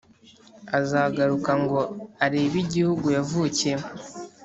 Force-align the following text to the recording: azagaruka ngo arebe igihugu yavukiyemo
azagaruka 0.79 1.51
ngo 1.61 1.79
arebe 2.25 2.57
igihugu 2.65 3.05
yavukiyemo 3.15 3.87